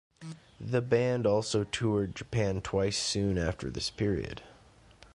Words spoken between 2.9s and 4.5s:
soon after this period.